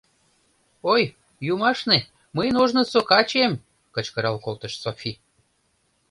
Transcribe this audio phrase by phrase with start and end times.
[0.93, 1.03] —Ой,
[1.53, 1.99] юмашне,
[2.35, 3.53] мыйын ожнысо качем!—
[3.95, 5.11] кычкырал колтыш Софи.